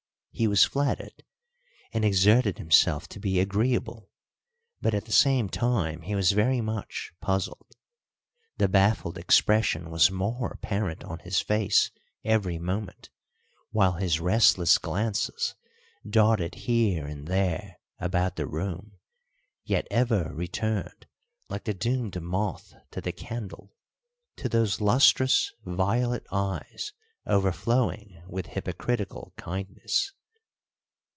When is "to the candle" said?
22.91-23.75